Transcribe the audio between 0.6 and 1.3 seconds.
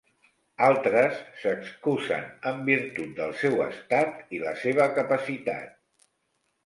Altres